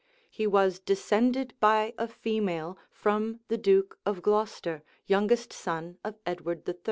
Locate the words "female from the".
2.07-3.57